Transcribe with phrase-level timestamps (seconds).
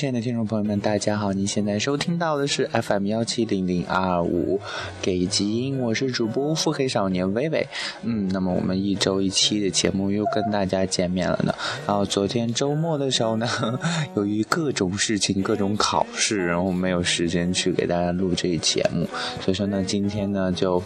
[0.00, 1.30] 亲爱的听众朋友们，大家好！
[1.30, 4.58] 你现在收听到的是 FM 幺七零零二五
[5.02, 7.68] 给基因，我是主播腹黑少年微微。
[8.02, 11.54] 嗯，那么我们一周一期的节目又跟大家见面了呢。
[11.86, 13.46] 然后昨天周末的时候呢，
[14.16, 19.06] 由于各种事情、各种考试，然后没有时间去给大家录这一节目，
[19.42, 20.82] 所以说呢，今天呢就。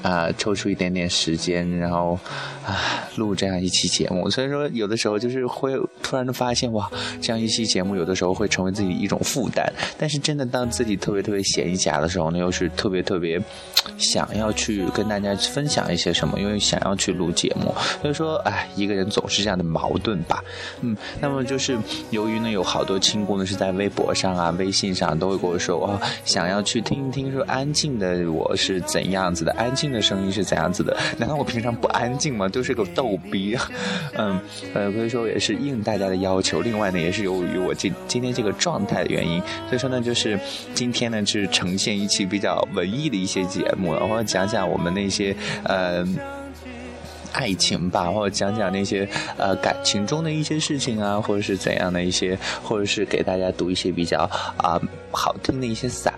[0.00, 2.16] 啊，抽出一点点时间，然后
[2.68, 4.28] 啊录这样一期节目。
[4.30, 6.88] 所以说，有的时候就是会突然的发现，哇，
[7.20, 9.66] 这样一期节目有的时候会成为自己一种负担。
[9.98, 13.42] 但是真的当自己特别特别闲暇的时候呢，又是特别特别
[13.96, 17.74] 想要去跟大家分享一些什么，因为想要去录节目。
[18.00, 20.44] 所以说，哎，一个人总是这样的矛盾吧。
[20.82, 21.76] 嗯，那么就是
[22.10, 29.88] 由于呢，有好多亲故呢是在微博上啊、微信上都会跟我说，哇，想要去听一听说安静的我是怎样子的，安静。
[29.88, 30.94] 的声音是怎样子的？
[31.16, 32.46] 难道我平常不安静吗？
[32.58, 33.56] 就是个逗逼，
[34.18, 34.36] 嗯，
[34.74, 36.60] 呃，所以说也是应大家的要求。
[36.60, 40.36] 另外呢，也是由于我今今天这个状态的原因，所以说呢，就是
[40.74, 46.04] 今天呢是呈现一期比较文艺的一些节目，然后讲讲我们那些呃
[47.32, 54.80] 爱情吧，或者讲讲那些呃感情中的一些事情啊，或者是怎样的一些，或者是给大家读一些比较啊
[55.12, 56.12] 好听的一些散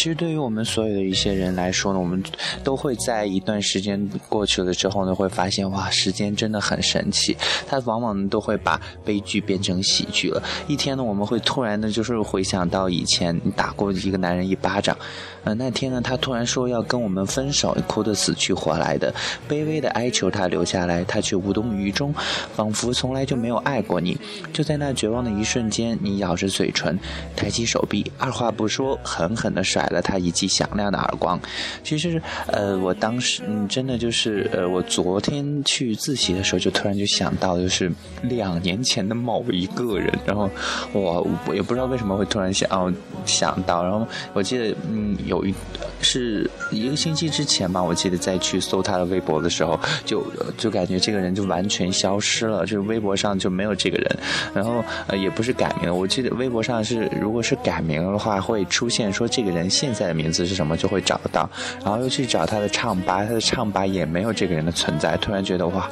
[0.00, 2.22] 其实对于我们所有的一些人来说呢，我们
[2.64, 10.42] 都会在一段时间过去了之后呢，会发现哇，时间真的很神奇，它往往都会把悲剧变成喜剧了。
[10.66, 14.96] 一天呢，我们会突然的，就是回想到以前打过一个男人一巴掌，
[15.44, 19.14] 呃，那天呢，他突然说要跟我们分手，哭得死去活来的，
[19.46, 22.14] 卑微的哀求他留下来，他却无动于衷，
[22.56, 24.16] 仿佛从来就没有爱过你。
[24.50, 26.98] 就在那绝望的一瞬间，你咬着嘴唇，
[27.36, 29.50] 抬起手臂，二话不说，狠狠。
[29.50, 31.38] 的甩给了他一记响亮的耳光。
[31.82, 37.90] 其实，呃，我当时，嗯，真的就是，呃，我昨天去自习的时候，就突然就想到，就是
[38.22, 40.16] 两年前的某一个人。
[40.24, 40.48] 然后，
[40.92, 42.92] 我我也不知道为什么会突然想哦
[43.26, 43.82] 想到。
[43.82, 45.52] 然后，我记得，嗯，有一
[46.00, 50.24] 是一个星期之前吧，我记得再去搜他的微博的时候，就
[50.56, 54.18] 就感觉这个人就完全消失了，就是微博上就没有这个人。
[54.54, 59.26] 然后，呃，也不是改名，我记得微博上是，如果是改名的话，会出现说。
[59.30, 61.48] 这个人现在的名字是什么，就会找到，
[61.82, 65.16] 然后又去找他的唱吧，他的唱吧也没有这个人的存在。
[65.16, 65.88] 突然觉得哇，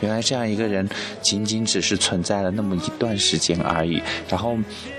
[0.00, 0.88] 原来这样一个人
[1.22, 4.58] 仅仅只是存在了那么一段时间而已，然后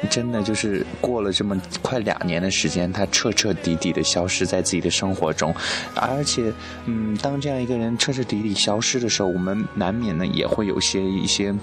[0.09, 5.53] 真的就是过了这么快两年的时间，他彻彻底底的消失在自己的生活中，
[5.94, 6.53] 而且，
[6.85, 11.53] 嗯，当这样一个人彻彻底底消失的时候，我们难免呢也会有些一些。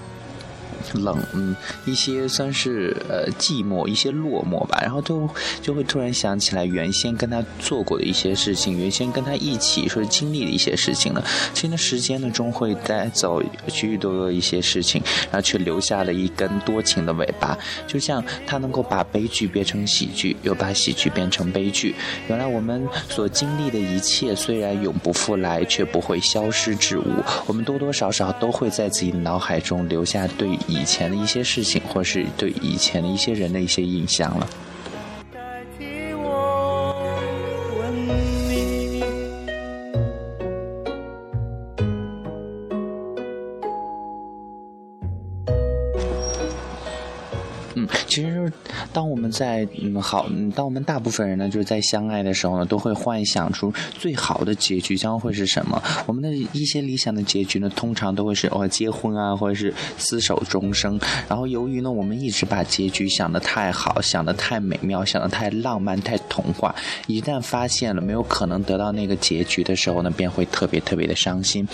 [0.93, 1.55] 冷，嗯，
[1.85, 5.29] 一些算是呃寂寞，一些落寞吧，然后就
[5.61, 11.23] 就会突然想起来原先跟他做过的一些事情，原先跟他一起说经历的一些事情了。
[11.53, 15.01] 其实时间呢，终会带走许许多多一些事情，
[15.31, 17.57] 然后却留下了一根多情的尾巴。
[17.87, 21.95] 就像他能够把悲剧变成喜剧，又把喜剧变成悲剧。
[22.27, 27.23] 原来我们所经历的一切，虽然永不复来，却不会消失至无。
[27.45, 30.87] 我们多多少少都会在自己的脑海中留下对以。
[30.87, 34.49] 前的一些事情，或是对以前的一些人的一些印象了。
[48.07, 48.53] 其实就是，
[48.93, 55.81] 当我们在嗯好，当我们大部分人呢，就是在相爱的时候呢，都会幻想出最好的结局将会是什么。
[56.05, 60.97] 我们的一些理想的结局呢，通常都会是哦结婚啊，或者是厮守终生。
[61.27, 66.73] 然后由于呢，我们一直把结局想得太好，想得太美妙，想得太浪漫、太童话，
[67.07, 71.67] 一旦发现了没有可能得到那个结局的时候呢，便会特别特别的伤心。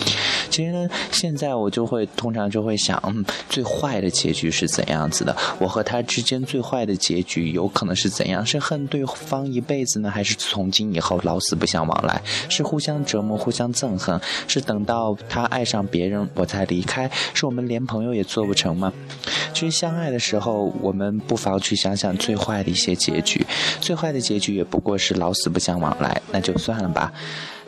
[0.50, 5.38] 其实呢，现在我就会通常就会想，嗯，最坏的结局是怎样子的？
[5.59, 5.83] 我和。
[5.83, 8.46] 他之间最坏的结局有可能是怎样？
[8.46, 12.22] 是恨对方一辈子呢，还是从今以后老死不相往来？
[12.50, 14.20] 是互相折磨、互相憎恨？
[14.48, 17.10] 是等到他爱上别人我才离开？
[17.34, 18.92] 是我们连朋友也做不成吗？
[19.54, 23.46] 其实相爱的时候，我们不妨去想想最坏的一些结局。
[23.80, 27.12] 最坏的结局也不过是老死不相往来，那就算了吧。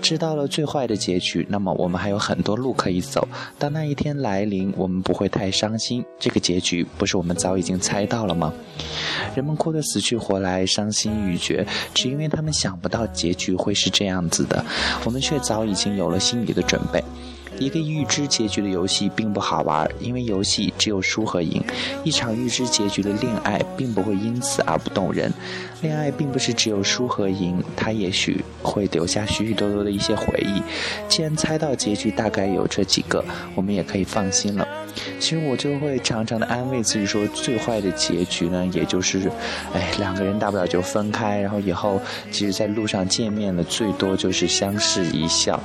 [0.02, 3.28] 知道了最坏的结局，那么我们还有很多路可以走。
[3.58, 6.04] 当那一天来临，我们不会太伤心。
[6.20, 8.54] 这个结局不是我们早已经猜到了吗？
[9.36, 14.64] 人们哭得死去活来，伤心欲绝，只因为他们想不到结局会是这样子的。
[15.04, 17.04] 我们却早已经有了心理的准备。
[17.60, 21.64] 一个预知结局的游戏并不好玩，因为游戏只有输和赢。
[22.04, 25.32] 一场预知结局的恋爱并不会因此而不动人。
[25.82, 30.62] 恋爱并不是只有输和赢，它也许会留下许许多多的一些回忆。
[31.08, 33.24] 既然猜到结局大概有这几个，
[33.56, 34.68] 我们也可以放心了。
[35.20, 39.30] 其实我就会常常的安慰自己说，最坏的结局呢，也就是，
[39.74, 42.00] 哎，两个人大不了就分开，然后以后
[42.32, 45.62] 其实在路上见面了，最多就是相视一笑。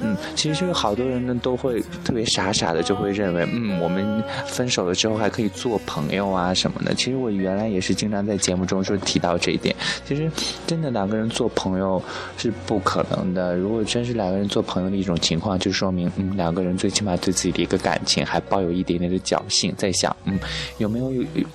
[0.00, 6.94] 嗯，其实就是好多人呢都会特别傻傻的就会认为，嗯，我们分手了之后还可以做朋友啊什么的。
[6.94, 9.74] 其实我原来也是经常在节目中说提到这一点。
[10.04, 10.30] 其实
[10.66, 12.02] 真的两个人做朋友
[12.36, 13.54] 是不可能的。
[13.54, 20.38] 如果真是两个人做朋友的一种情况，就说明嗯两个人最起码对自己的一个感情还抱有一点点的侥幸，在想嗯
[20.78, 21.12] 有没有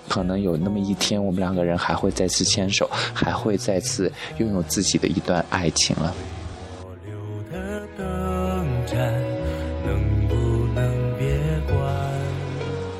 [0.07, 6.15] 可能有那么一天我们两个人还会再次牵手，还会再次拥有自己的一段爱情了。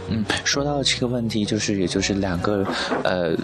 [0.10, 2.66] 嗯，说到这个问题，就是也就是两个
[3.04, 3.36] 呃。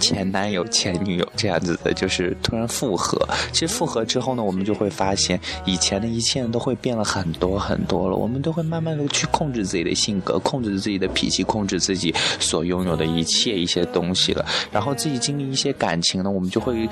[0.00, 3.20] 前男友、前女友这样子的，就是突然复合。
[3.52, 8.16] 其实复合之后呢，我们就会发现，以前的一切都会变了很多很多了。
[8.16, 14.44] 我们都会慢慢的去控制自己的性格，控制自己的脾气，控制自己所拥有的一切一些东西了。
[14.72, 16.88] 然后自己经历一些感情呢，我们就会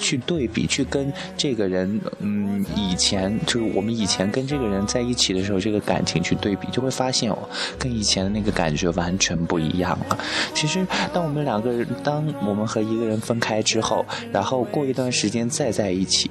[0.00, 7.38] 去对比，去跟这个人，嗯，以前就是我们以前跟这个人在一起的时候，这个感情去对比，就会发现哦，
[7.78, 10.18] 跟以前的那个感觉完全不一样了。
[10.54, 16.30] 其实，当我们两个人当我们和一个人分开之后，然后过一段时间再在一起，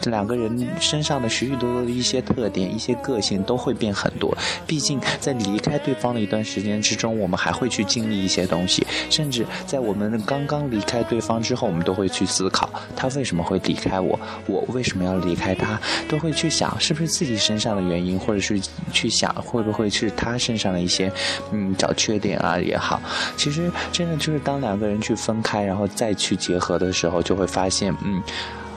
[0.00, 4.36] 这两个人身上的许许多多的一些特点、一些个性都会变很多。
[4.66, 18.60] 毕竟在离开对方的一段时间之中，我们还会去经历一些东西，甚至在我们刚刚离开对方之后，我们都会去思考他为什么会离开我，我为什么要离开他，都会去想是不是自己身上的原因，或者是
[18.92, 21.10] 去想会不会是他身上的一些
[21.52, 23.00] 嗯找缺点啊也好。
[23.36, 25.38] 其实真的就是当两个人去分。
[25.40, 28.20] 开，然后再去结合的时候，就会发现，嗯，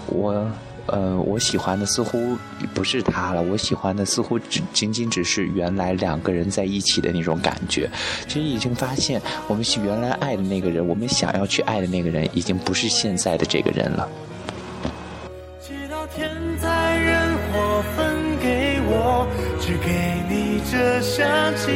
[0.05, 0.49] 我，
[0.87, 2.37] 呃，我喜欢的似乎
[2.73, 7.89] 不是他了，我喜欢的似乎只仅仅只是原来两个人在一起的那种感觉。
[8.27, 14.09] 其实已经发现，我们原来爱的那个人，我们想要去爱的那个人，已经不是现在的这个人了。
[15.61, 16.29] 祈祷天
[16.59, 19.27] 灾人祸分给我，
[19.59, 21.27] 只给你这香
[21.57, 21.71] 气，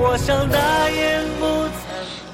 [0.00, 1.57] 我想大言不。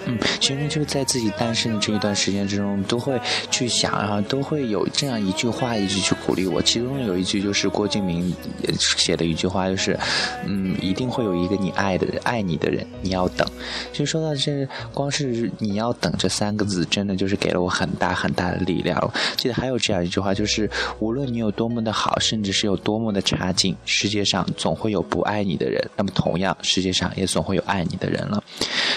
[0.07, 3.21] 嗯，其实就是在自己单身的这一段时间之中，都会
[3.51, 6.61] 去想，啊都会有这样一句话一直去鼓励我。
[6.63, 8.35] 其中有一句就是郭敬明
[8.79, 9.99] 写的一句话，就是，
[10.45, 13.47] 嗯，一定会有一个你爱的，爱你的人，你要等。
[13.93, 19.13] 其实说到这，光是你要等这三个字，真的就是给了我很大很大的力量。
[19.37, 25.83] 记得还有这样一句话，就是无论你有多么的好，甚至是有多么的差劲，世界上总会有不爱你的人。
[25.97, 28.43] 那么同样，世界上也总会有爱你的人了。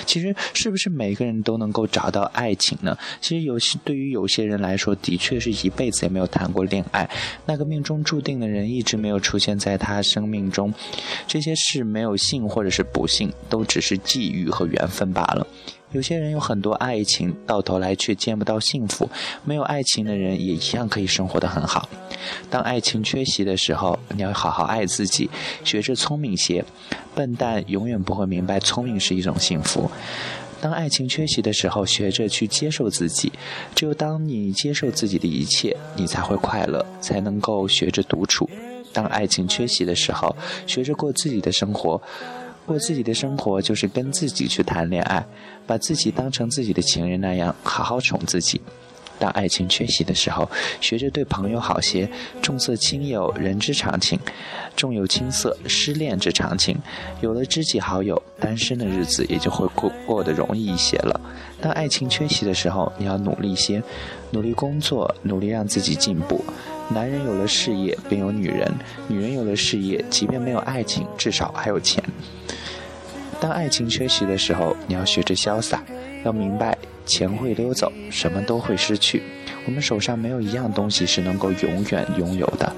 [0.07, 0.87] 其实是不是？
[0.89, 2.97] 每个人都能够找到爱情呢？
[3.21, 7.07] 其实有些对于有些人来说，的确是一辈子也没有谈过恋爱。
[7.45, 10.73] 那个命中注定的人一直没有出现在他生命中，
[11.27, 15.45] 这些事没有幸或者是不幸，都只是际遇和缘分罢了。
[15.93, 19.09] 有些人有很多爱情，到头来却见不到幸福。
[19.45, 21.87] 没有爱情的人也一样可以生活的很好。
[22.49, 25.29] 当爱情缺席的时候，你要好好爱自己，
[25.63, 26.63] 学着聪明些。
[27.15, 29.89] 笨蛋永远不会明白，聪明是一种幸福。
[30.59, 33.31] 当爱情缺席的时候，学着去接受自己。
[33.73, 38.49] 只有当你接受自己的一切，你才会快乐，才能够学着独处。
[38.91, 42.01] 当爱情缺席的时候，学着过自己的生活。
[42.67, 45.25] 过自己的生活就是跟自己去谈恋爱，
[45.65, 48.61] 把自己当成自己的情人那样好好宠自己。
[49.19, 50.47] 当爱情缺席的时候，
[50.79, 52.07] 学着对朋友好些。
[52.39, 54.19] 重色轻友，人之常情；
[54.75, 56.77] 重友轻色，失恋之常情。
[57.21, 61.19] 有了知己好友，单身的日子也就会过过得容易一些了。
[61.59, 63.81] 当爱情缺席的时候，你要努力些，
[64.29, 66.45] 努力工作，努力让自己进步。
[66.89, 68.67] 男人有了事业，便有女人；
[69.07, 72.03] 女人有了事业，即便没有爱情，至少还有钱。
[73.39, 75.83] 当爱情缺席的时候，你要学着潇洒，
[76.23, 76.77] 要明白。
[77.05, 79.23] 钱会溜走，什么都会失去。
[79.65, 82.69] 我们手上没有一样东西是能够永远拥有的。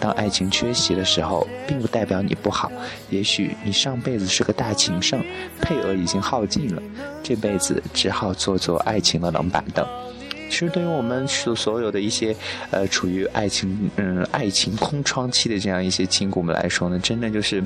[0.00, 2.72] 当爱情缺席的时候，并不代表你不好。
[3.10, 5.22] 也许你上辈子是个大情圣，
[5.60, 6.82] 配额已经耗尽了，
[7.22, 9.86] 这辈子只好做做爱情的冷板凳。
[10.48, 12.34] 其实，对于我们所所有的一些
[12.70, 17.62] 呃处于爱情嗯爱情空窗期的这样一些亲骨们来说呢，真的就是。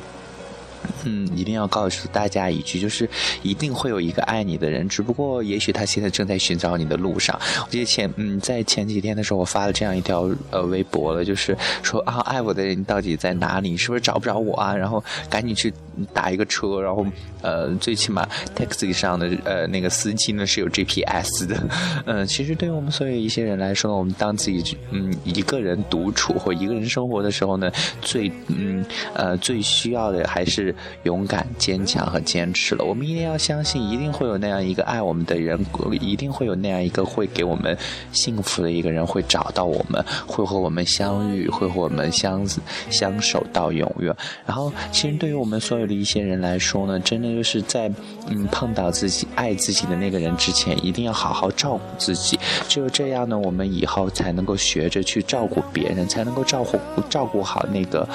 [1.04, 3.08] 嗯，一定要告诉大家一句，就是
[3.42, 7.38] 一定会有一个爱你的人，只不过也许他现在正在寻找你的路上。
[7.64, 13.76] 我记得前嗯，在前几天的时候，我发了这样一条呃微博了，就是说啊，爱我的人到底在哪里？
[13.76, 14.74] 是不是找不着我啊？
[14.74, 15.72] 然后赶紧去
[16.12, 17.06] 打一个车，然后
[17.42, 21.68] 呃，最起码 taxi 上的呃那个司机呢是有 GPS 的。
[22.06, 27.70] 嗯，其实对于我们所有一些人来说呢，我们当自己嗯一个人独处或一个人生活的时候呢，
[28.02, 30.67] 最嗯呃最需要的还是。
[31.04, 32.84] 勇敢、坚强和坚持了。
[32.84, 35.58] 我们一定要相信，一定会有那样一个爱我们的人，
[36.00, 37.76] 一定会有那样一个会给我们
[38.12, 42.46] 幸福的一个人会找到我们，会和我们相遇，会和我们相
[42.90, 44.14] 相守到永远。
[44.46, 47.90] 然后，其实对于我们所有的一些人来说呢，真的就是在
[48.28, 52.38] 嗯碰到自己爱自己的那个人之前，一定要好好照顾自己。
[52.68, 58.08] 只有这样呢，我们以后才能够学着去照顾别人，才能够照顾照顾好那个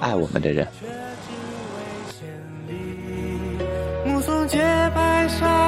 [0.00, 0.66] 爱我们的人。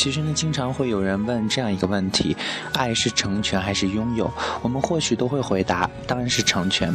[0.00, 2.34] 其实呢，经常会有人问这样一个问题：
[2.72, 4.32] 爱是成全还是拥有？
[4.62, 6.90] 我们或许都会回答，当然是成全。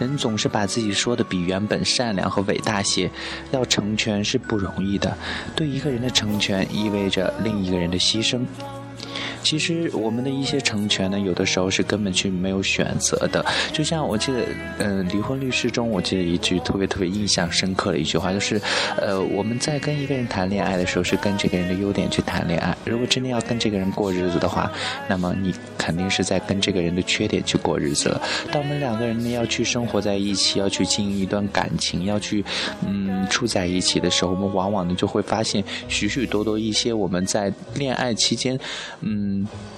[0.00, 3.08] 人总是把自己说的比原本善良和伟大些，
[3.52, 5.16] 要成全是不容易的。
[5.54, 8.40] 对一个人的成全，意味着另一个人的牺牲。
[9.42, 13.44] 其实我们的一些成全呢，有的时候是根本去没有选择的。
[13.72, 14.44] 就像我记得，
[14.78, 18.60] 嗯，离婚律师中，我记得一句特别特别印象深刻的一句话，就是，
[19.00, 22.76] 呃，我们在跟一个人谈恋爱的时候，是跟这个人的优点去谈恋爱。
[22.84, 24.70] 如果真的要跟这个人过日子的话，
[25.08, 28.20] 那么你肯定是在跟这个人的缺点去过日子了。
[28.50, 32.44] 当我们两个人呢要去生活在一起，要去经营一段感情，要去，
[32.86, 38.58] 嗯，处在一起的时候，我们往往呢就会发现许许多多一些我们在恋爱期间，
[39.00, 39.27] 嗯。
[39.28, 39.77] 嗯。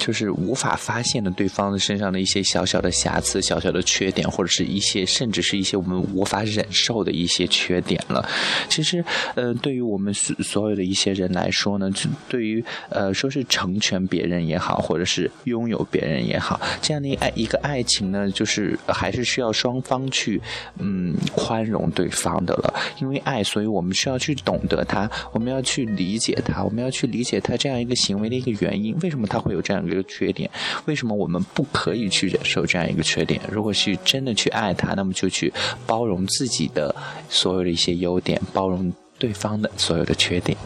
[0.00, 8.26] 就是无法发现的对方的身上的一些小小的瑕疵、小小的缺点，或者是一些甚至是一些我们无法忍受的一些缺点了。
[8.70, 9.04] 其实，
[9.34, 11.90] 呃，对于我们所所有的一些人来说呢，
[12.30, 20.40] 对于呃说是成全别人也好，或者是拥有别人也好，这样的爱一个爱情呢，就是还是需要双方去
[20.78, 22.74] 嗯宽容对方的了。
[23.00, 29.84] 因为爱，所以我们需要去懂得他，我们要去理解他，我们要去理解他这样一个行为的一个原因，为什么他会有这样。
[30.04, 30.50] 缺点，
[30.86, 33.40] 为什么我们不可以去忍受这样一个缺点？
[33.50, 35.52] 如果是真的去爱他，那么就去
[35.86, 36.94] 包容自己的
[37.28, 40.56] 所有的一些优点，包容对方的所有的缺点。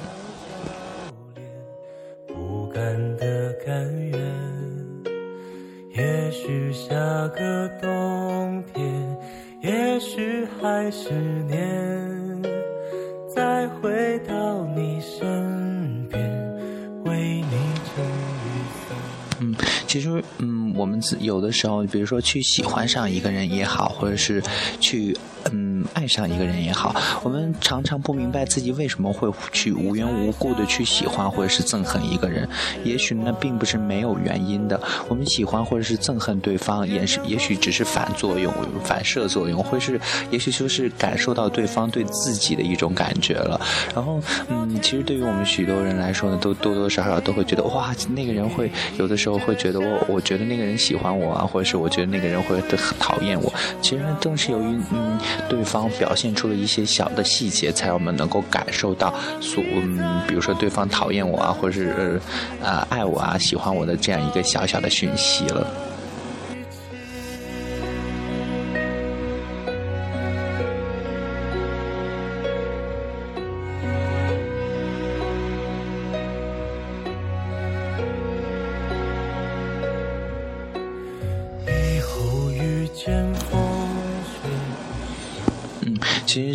[2.29, 4.21] 不甘的甘愿，
[5.97, 6.95] 也许下
[7.29, 9.19] 个冬天，
[9.63, 11.11] 也许还是
[11.49, 12.43] 年，
[13.35, 15.64] 再回到你身
[19.95, 24.43] 其实，嗯，我们有的时候，比如说去喜欢上一个人也好，或者是
[24.81, 25.17] 去。
[25.53, 32.49] 嗯，爱上一个人也好，我们常常不明白自己为什么会去无缘无故的去喜欢或者是憎恨一个人。
[32.83, 34.81] 也许呢，并不是没有原因的。
[35.09, 40.01] 我们喜欢或者是憎恨对方，也是也许只是反作用、反射作用，或是
[40.31, 43.61] 也许就是感受到对方对自己的一种感觉了。
[43.95, 53.53] 然后，嗯，其实对于我们许多人来说呢，都多多少少都会觉得，哇，那个人会有的时候会觉得我，我觉得那个人喜欢我啊，或者是我觉得那个人会很讨厌我。
[53.81, 55.19] 其实正是由于，嗯。
[55.49, 62.21] 对方方表现出了一些小的细节，才我们能够感受到所嗯，比如说对方讨厌我啊，或者是
[62.63, 65.67] 呃爱我啊，喜欢我的这样一个小小的讯息了。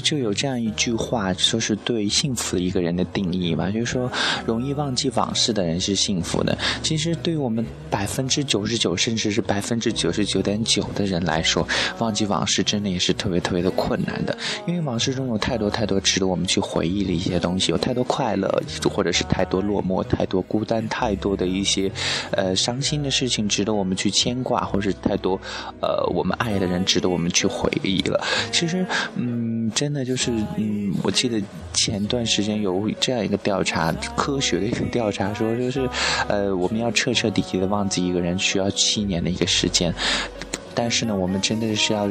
[0.09, 4.11] 就有这样一句话，说是对幸福的一个人的定义吧，就是说，
[4.43, 6.57] 容易忘记往事的人是幸福的。
[6.81, 11.67] 其实对于我们百分之九十九，甚至是百分之九十九点九的人来说，
[11.99, 14.35] 忘记往事真的也是特别特别的困难的。
[14.65, 18.49] 因为往事中有太多太多值得我们去回忆的一些东西，有太多快乐，
[18.89, 21.91] 或者是太多落寞，太多孤单，太多的一些
[22.31, 25.39] 呃伤心的事情值得我们去牵挂，或者是太多
[25.83, 28.19] 呃我们爱的人值得我们去回忆了。
[28.51, 29.48] 其实，嗯。
[29.73, 31.41] 真的就是，嗯，我记得
[31.73, 35.89] 前段时间有这样一个调查，科学的一个调查说，就是，
[36.27, 39.93] 呃，我们要彻彻底底的忘记一个人，需要七年的一个时间。
[40.73, 42.03] 但是呢，我们真的是要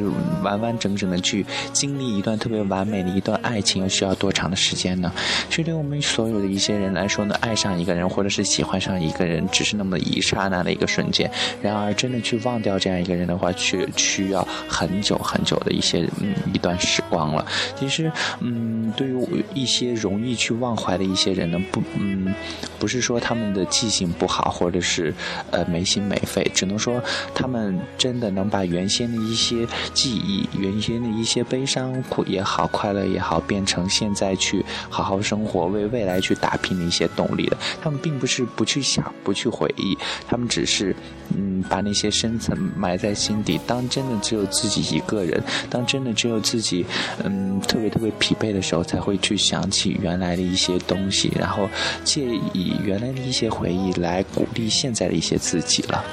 [0.43, 5.11] 完完整整的去经历一段特别完美的一段爱情，又需要多长的时间呢？
[5.49, 11.29] 其实对我们所有的一些人来说呢，爱上一个人或者是喜欢上一个人，只是那么一刹那的一个瞬间。
[11.61, 17.45] 然而，真的去忘掉这样一个人的话，却需要很久很久的一些嗯一段时光了。
[17.77, 22.33] 其实，嗯，对于一些容易去忘怀的一些人呢，不，嗯，
[22.79, 25.13] 不是说他们的记性不好，或者是
[25.51, 27.01] 呃没心没肺，只能说
[27.33, 28.69] 他们真的能把。
[28.69, 37.57] 原先的一些记忆、原先的一些悲伤苦也好、快乐也好，变成现在去好好生活、为未来去打拼的一些动力了。
[37.81, 40.95] 他们并不是不去想、不去回忆，他们只是
[41.35, 43.59] 嗯，把那些深层埋在心底。
[43.65, 46.85] 当真的只有自己一个人，当真的只有自己
[47.23, 51.67] 嗯特别特别疲惫的时候，才会去想起原来的一些东西，然后
[52.03, 56.05] 借以原来的一些回忆来鼓励现在的一些自己了。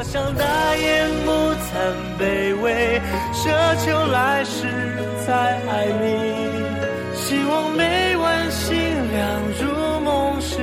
[0.00, 1.30] 我想大言不
[1.60, 2.98] 惭卑微，
[3.34, 3.52] 奢
[3.84, 4.64] 求来世
[5.26, 7.12] 再爱你。
[7.14, 8.72] 希望每晚星
[9.12, 9.20] 亮
[9.60, 10.56] 如梦时，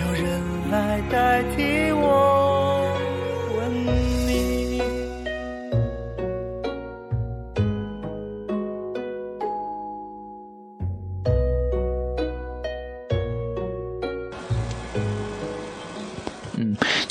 [0.00, 0.26] 有人
[0.72, 1.83] 来代替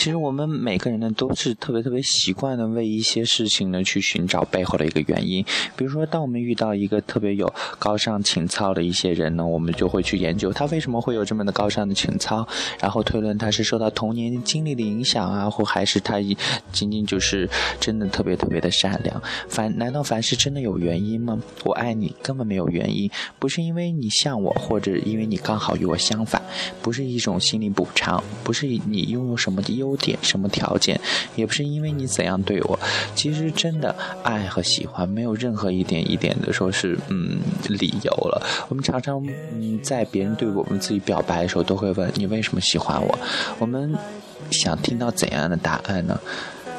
[0.04, 5.42] 其实我们每个人呢，都是特别特别习惯的为一些事情呢去寻找背后的一个原因。
[5.78, 12.46] 比如说，当我们遇到一个特别有高尚情操的一些人呢，我们就会去研究他为什么会有这么的高尚的情操，
[12.82, 16.18] 然后推论他是受到童年经历的影响啊，或还是他
[16.74, 19.24] 仅仅就是真的特别特别的善良。
[19.48, 21.40] 凡难道凡事真的有原因吗？
[21.64, 26.42] 我爱你根本没有原因，不是因为你像我，或者因为你刚好与我相反，
[26.82, 31.00] 不是一种心理补偿，不是你拥有什么的点什么条件，
[31.36, 32.80] 也不是因为你怎样对我。
[33.16, 38.42] 其实真的爱和喜欢，没有任何一点一点的说是嗯理由了。
[38.70, 39.24] 我们常常
[39.54, 43.20] 嗯在别人对我们自己表白的时候，都会问你为什么喜欢我？
[43.60, 43.94] 我们
[44.52, 46.20] 想听到怎样的答案呢？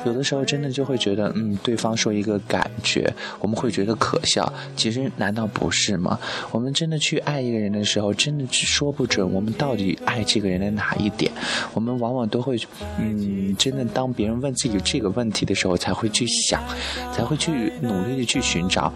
[0.05, 4.51] 有的时候真的就会觉得，嗯，对方说一个感觉，我们会觉得可笑。
[4.77, 6.19] 其实难道不是吗？
[6.51, 11.31] 我们真的去爱一个人的时候，真的说不准我们到底爱这个人的哪一点。
[11.73, 12.59] 我们往往都会，
[12.99, 16.63] 嗯，真的当别人问自己这个问题的时候，才会去想，
[17.13, 18.93] 才会去努力的去寻找。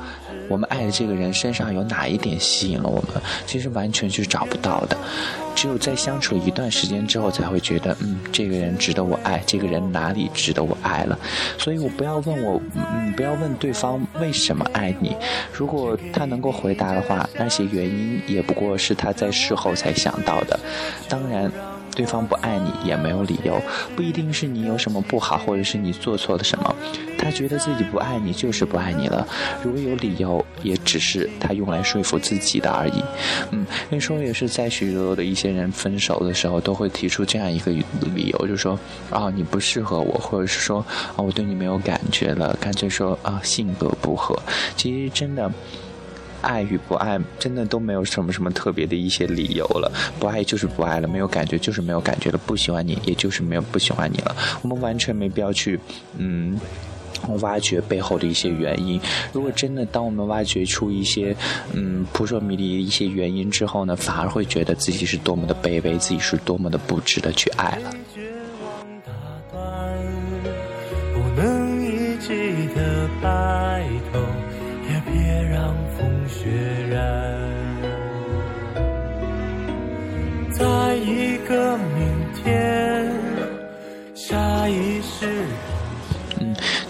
[0.49, 3.23] 我们爱的这个人身上有哪一点吸引了我们？
[3.47, 4.97] 其实完全是找不到的，
[5.55, 11.19] 只有在相处一段时间之后，才会觉得，嗯，这个人值得我爱，这个人哪里值得我爱了。
[11.59, 15.17] 所以我不要问我，嗯，不要问对方为什么爱你。
[15.53, 20.59] 如果他能够回答的话，那些原因也不过是他在事后才想到的。
[21.09, 21.51] 当然。
[21.99, 23.61] 对方不爱你也没有理由，
[23.97, 26.73] 不一定是你有什么不好，或者是你做错了什么。
[27.19, 29.27] 他觉得自己不爱你就是不爱你了。
[29.65, 33.03] 如果有理由，也只是他用来说服自己的而已。
[33.51, 38.79] 嗯，那时候也是在许多的一些人分手的时候，都会提出这样一个理由，就说
[39.11, 40.79] 啊你不适合我，或者是说
[41.17, 44.41] 啊我对你没有感觉了，干脆说啊性格不合。
[44.77, 45.51] 其实真的。
[46.49, 49.93] 爱与不爱，真的都没有什么什么特别的一些理由了。
[50.19, 52.39] 不爱就是不爱了，没有感觉就是没有感觉了。
[52.47, 54.35] 不喜欢你，也就是没有不喜欢你了。
[54.63, 55.79] 我们完全没必要去，
[56.17, 56.59] 嗯，
[57.41, 58.99] 挖掘背后的一些原因。
[59.31, 61.37] 如果真的，当我们挖掘出一些，
[61.75, 67.93] 嗯，扑朔迷离的一些原因之后呢，反而会觉得自己是多么的卑微，自己是多么的不值得去爱了。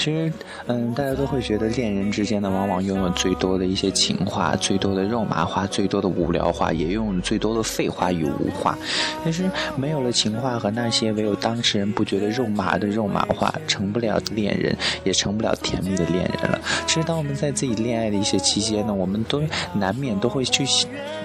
[0.08, 0.32] 其实。
[0.66, 8.76] 嗯，大家都会觉得恋人之间呢，往往拥有最多的一些情话，最多的肉麻话，最多的无聊话，也拥有最多的废话与无话。
[9.24, 16.60] 但是没有了情话和那些唯有当事人不觉得肉麻的肉麻话，成不了恋人，也成不了甜蜜的恋人了。
[16.86, 19.42] 其实当我们在自己恋爱的一些期间呢，我们都
[19.72, 20.66] 难免都会去，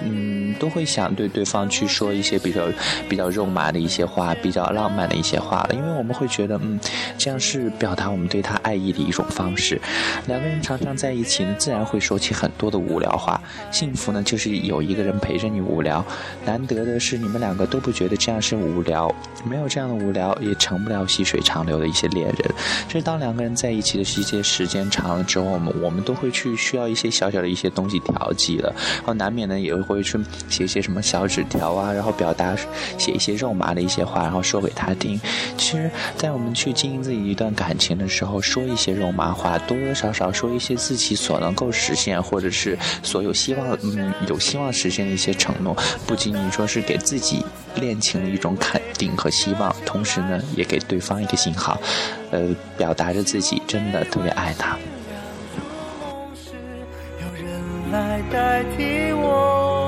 [0.02, 2.68] 嗯，都会想对对方去说一些比较
[3.08, 6.78] 比较肉麻的一些话，比较浪漫的一些话了，因为我们会觉得，嗯，
[7.18, 9.22] 这样是表达我们对他爱意的一种。
[9.34, 9.80] 方式。
[10.26, 13.40] 两个人常常在一起呢，自然会说起很多的无聊话。
[13.72, 16.04] 幸福呢，就是有一个人陪着你无聊。
[16.44, 19.12] 难得的是，你们两个都不觉得这样是无聊，
[19.44, 22.54] 没有这样的无聊，也成不了细水长流的一些恋人。
[22.88, 32.56] 这当两个人在一起的一些时间长了之后，我们我们都会去需要一些小小的一些东西调剂了，然后难免呢也会去写一些什么小纸条啊，然后表达
[32.98, 35.20] 写一些肉麻的一些话，然后说给他听。
[35.56, 45.76] 其实，在我们去经营自己一段感情的时候，说一些肉麻话，多多少少说一些自己所能够实现，或者是所有希望，嗯，有希望实现的一些承诺，
[46.06, 47.44] 不仅仅说是给自己
[47.76, 51.80] 恋情的一种肯定和希望，同时呢，也给对方一个信号，
[52.30, 54.76] 呃，表达着自己真的特别爱他。
[57.92, 59.83] 来代替我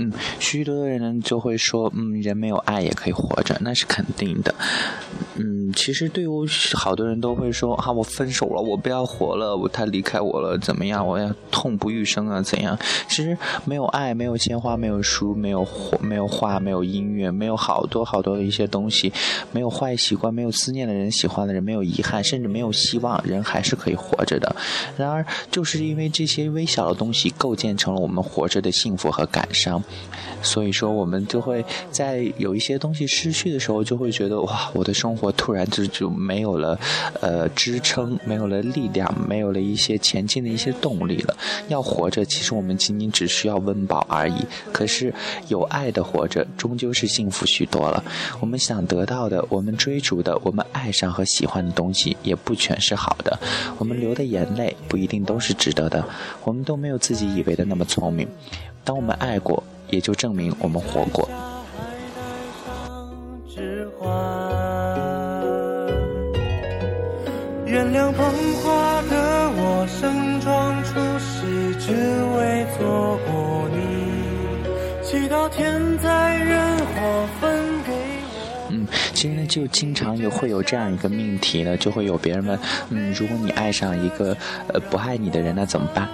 [0.00, 4.54] 嗯，许许多的人呢就会说，嗯，人没有爱也可以活着，那是肯定的。
[5.36, 6.28] 嗯，其实对于
[6.74, 11.06] 好多人都会说，啊，我分手了，我不要活了，我他离开我了，怎么样？
[11.06, 12.78] 我要痛不欲生啊，怎样？
[13.08, 15.66] 其实没有爱，没有鲜花，没有书，没有，
[16.00, 19.12] 没有画，没有音乐，没有好多好多的一些东西，
[19.52, 24.54] 没有坏习惯，没有思念的人，喜欢的人，没有遗憾，甚至没有希望，人还是可以活着的。
[24.96, 29.82] 然而，就是因为这些微小的东西构建成了我们活着的幸福和感伤，
[30.42, 36.78] 所以说我们就会在有一些东西失去的时候，就会觉得哇，我的生活突然就就没有了，
[37.20, 41.36] 呃，支撑，没有了力量，没有了一些前进的一些动力了。
[41.68, 44.36] 要活着，其实我们仅仅只需要温饱而已。
[44.72, 45.12] 可是
[45.48, 48.02] 有爱的活着，终究是幸福许多了。
[48.40, 53.38] 我们想得到的，我们追逐的，我们爱上和喜欢的东西，也不全是好的。
[53.76, 56.02] 我们流的眼泪，不一定都是值得的。
[56.44, 58.26] 我们都没有自己以为的那么聪明。
[58.82, 61.28] 当我们爱过，也就证明我们活过。
[67.66, 68.24] 原谅捧
[68.62, 71.92] 花的我，盛装出世，只
[72.36, 73.78] 为错过你。
[75.04, 78.68] 祈祷天灾人祸分给我。
[78.70, 82.58] 嗯，其实呢，就经常有会有这样一个命题呢，就会有别人问，
[82.90, 84.36] 嗯，如果你爱上一个
[84.72, 86.08] 呃不爱你的人，那怎么办？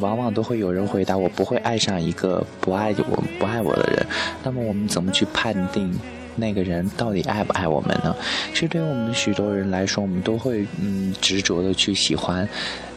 [0.00, 4.06] 往往都会有人回答，我不会爱上一个不爱我、不爱我的人。
[4.42, 5.92] 那么我们怎么去判定
[6.38, 8.14] 那个人到底爱不爱我们呢？
[8.54, 12.48] 其实对于我们许多人来说，我们都会嗯执着的去喜欢。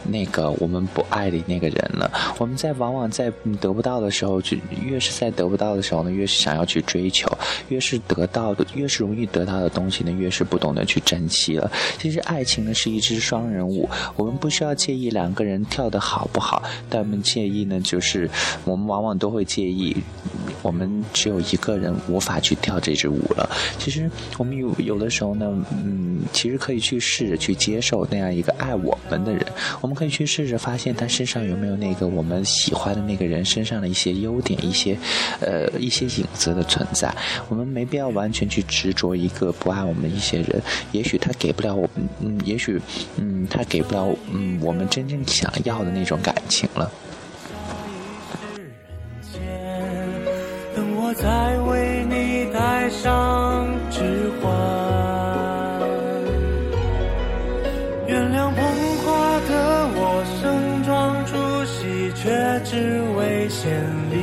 [0.04, 7.30] 那个我们不爱的那个人了，我们在往往在得不到的时候，就越是在得不到的时候呢，越是想要去追求，
[7.68, 11.70] 越是得到的，越是容易得到的东西呢，越是不懂得去珍惜了。
[12.00, 18.28] 其实爱情呢是一支双人舞，我们不需要介意两个人跳的好不好，但我们介意呢，就是
[18.64, 19.96] 我们往往都会介意，
[20.62, 23.48] 我们只有一个人无法去跳这支舞了。
[23.78, 25.48] 其实我们有有的时候呢，
[25.84, 29.46] 嗯，其实可以去试着去接受那样一个爱我们的人，
[29.80, 29.92] 我们。
[30.02, 34.98] 可以去试着发现他身上有没有那个我们喜欢的那个人身上的一些优点，一些，
[35.38, 37.14] 呃，一些影子的存在。
[37.48, 40.60] 我们没必要完全去执着一个不爱我们的一些人，
[40.92, 42.80] 也许他给不了我们，嗯，也许，
[43.16, 46.90] 嗯，他给不了，嗯，我们真正想要的那种感情了。
[51.14, 54.50] 再为你戴上指环。
[58.06, 58.62] 原谅捧
[59.04, 59.52] 花的
[59.94, 63.70] 我盛装出席却只为献
[64.10, 64.14] 礼。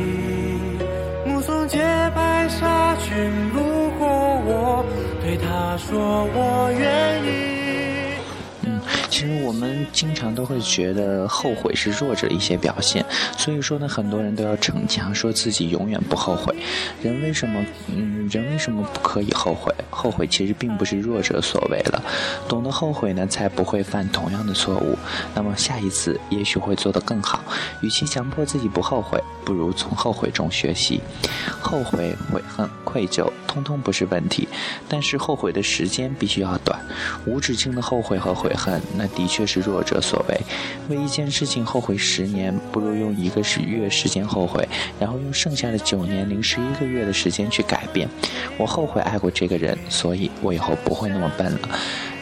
[1.26, 1.80] 目送洁
[2.16, 4.08] 白纱裙路过
[4.46, 4.86] 我，
[5.22, 7.59] 对他说我愿意。
[9.20, 13.06] 其实我们经常都会觉得后悔是弱者的一些表现，
[13.38, 16.56] 所以说呢，很多人都要逞强，说自己永远不后悔。
[17.02, 19.76] 人为什么，嗯，人为什么不可以后悔？
[19.90, 22.02] 后悔其实并不是弱者所为了，
[22.48, 24.98] 懂得后悔呢，才不会犯同样的错误。
[25.36, 27.44] 那么下一次也许会做得更好。
[27.82, 31.02] 与其强迫自己不后悔，不如从后悔中学习。
[31.60, 34.48] 后悔、悔恨、愧疚，通通不是问题，
[34.88, 36.80] 但是后悔的时间必须要短。
[37.26, 39.09] 无止境的后悔和悔恨，那。
[39.16, 40.42] 的确是弱者所为，
[40.90, 44.68] 为一件事情后悔十年，不如用一个月时间后悔，
[45.00, 48.08] 然后用剩下的九年零十一个月的时间去改变。
[48.58, 51.70] 我后悔爱过这个人，所以我以后不会那么笨了。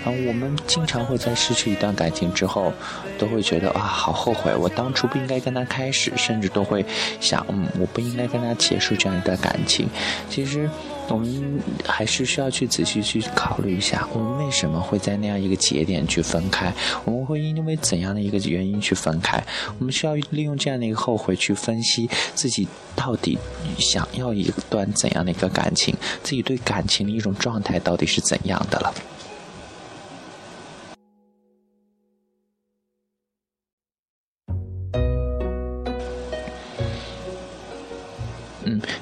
[0.05, 2.71] 然后，我们经常会在失去一段感情之后，
[3.17, 6.85] 都会觉得啊，好后悔，我当初不应该跟他开始，甚至都会
[7.19, 9.89] 想，嗯，我不应该跟他结束这样一段感情。
[10.29, 10.69] 其实。
[11.09, 16.73] 我们还是需要去仔细去考虑一下，我们为什么会在那样一个节点去分开？
[17.05, 19.41] 我们会因为怎样的一个原因去分开？
[19.79, 23.37] 我们需要利用这样的一个后悔去分析自己到底
[23.77, 28.93] 想要一段怎样的一个感情，自己对感情的一种状态到底是怎样的了。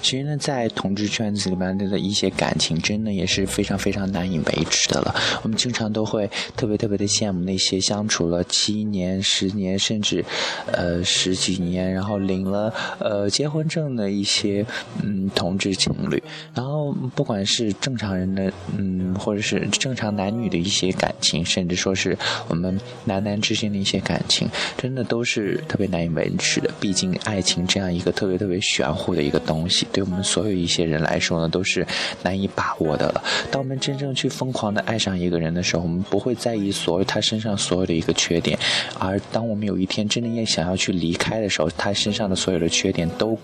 [0.05, 5.15] 其实呢，在同志圈子里面的一些感情，真的也是非常非常难以维持的了。
[5.41, 10.23] 我们经常都会特别特别的羡慕那些相处了七年、十年，甚至
[10.71, 14.63] 呃十几年，然后领了呃结婚证的一些
[15.01, 16.21] 嗯同志情侣。
[16.53, 22.15] 然后不管是正常人的嗯，或者是正常男女的一些感情，甚至说是
[22.47, 26.71] 我们男男之间的一些感情，真的都是特别难以维持的。
[26.79, 29.87] 毕竟爱情这样一个特别特别玄乎的一个东西。
[29.95, 31.87] 对我们所有一些人来说呢，都是
[32.21, 33.23] 难以把握的了。
[33.49, 38.57] 当我们真正去疯狂的爱上一个人的时候，我们不会在意所有他身上所有的一个缺点；
[38.99, 43.39] 而当我们有一天真的也想要去离开的时候，他身上的所有的缺点都，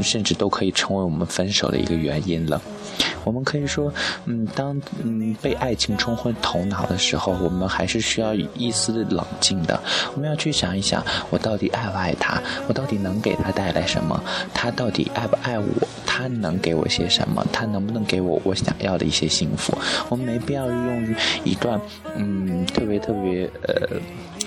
[0.00, 2.62] 甚至都可以成为我们分手的一个原因了。
[3.24, 3.92] 我们可以说，
[4.24, 9.78] 嗯，当嗯被爱情冲昏头脑的时候，我们还是需要一丝冷静的。
[10.14, 12.42] 我们要去想一想，我到底爱不爱他？
[12.66, 14.20] 我到底能给他带来什么？
[14.54, 15.81] 他到底爱不爱我？
[16.06, 17.46] 他能给我些什么？
[17.52, 19.76] 他能不能给我我想要的一些幸福？
[20.08, 21.14] 我们没必要用
[21.44, 21.80] 一段
[22.16, 24.00] 嗯特别特别呃。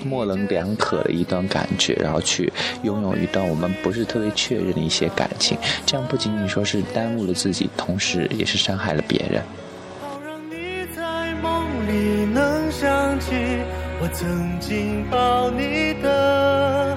[0.04, 9.42] 模棱两可的一段感觉，然后去拥有一段我们不是特别确认的一些感情，这样不仅仅说是耽误了自己，同时也是伤害了别人。
[10.00, 13.32] 好让你在梦里能想起
[14.00, 16.96] 我曾经抱你的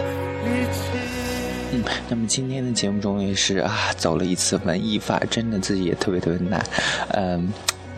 [1.71, 6.65] 嗯，那么今天的节目中也是啊，走了一次文艺范，真的自己也特别特别难，
[7.13, 7.51] 嗯，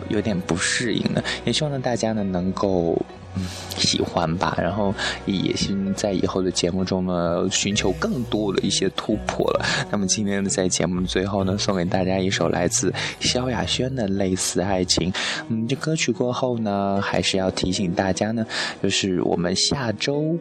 [0.09, 2.97] 有点不适应的，也希望呢大家呢能够。
[3.33, 3.45] 嗯，
[3.77, 4.93] 喜欢吧，然后
[5.25, 9.65] 也希在以后的节目中呢，寻求更多的一些突破了。
[9.89, 15.09] 那么今天呢，在节目最后呢，送给大家一首来自萧亚轩的《类似爱情》。
[15.47, 18.45] 嗯，这歌曲过后呢，还是要提醒大家呢，
[18.83, 20.37] 就是我们下周。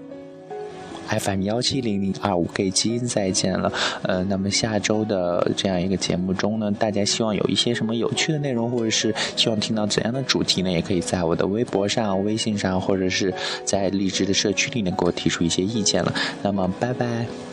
[1.19, 10.71] FM 幺七零零二五 K 基因再见了，呃，那么下周的这样一个节目中呢，大家希望有一些什么有趣的内容，或者是希望听到怎样的主题呢？
[10.71, 16.15] 也可以在我的微博上、微信上，或者是在荔枝的社区里面给我提出一些意见了。
[16.43, 17.50] 那么，拜拜。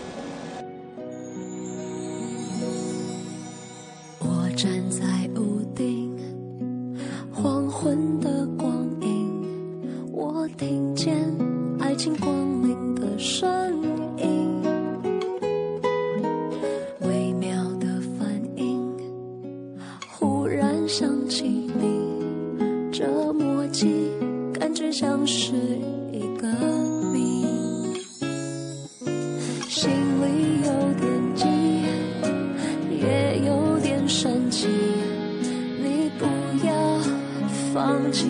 [20.87, 22.01] 想起你，
[22.93, 24.09] 这默契
[24.53, 25.51] 感觉像是
[26.13, 26.47] 一个
[27.11, 27.43] 谜，
[29.67, 31.45] 心里有点急，
[33.01, 34.69] 也有点生气，
[35.83, 36.25] 你不
[36.65, 36.73] 要
[37.73, 38.29] 放弃，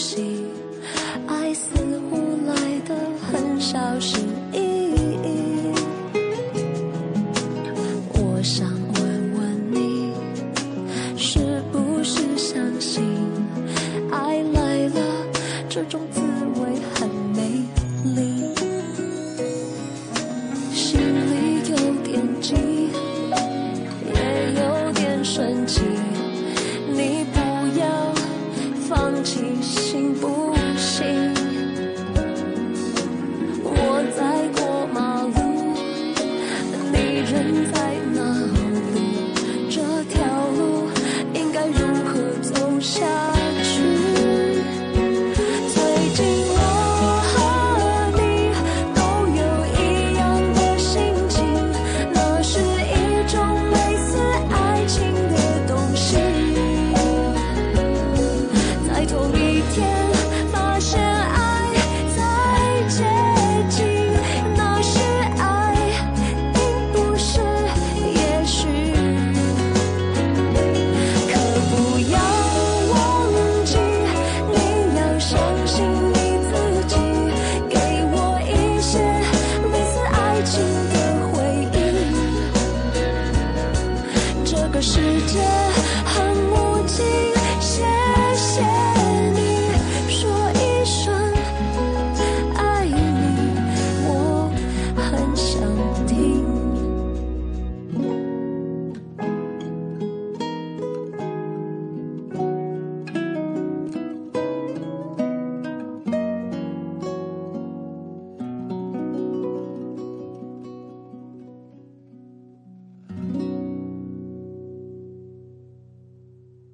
[0.00, 0.46] 熟悉，
[1.26, 1.89] 爱似